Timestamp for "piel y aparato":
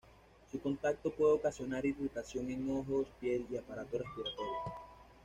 3.19-3.99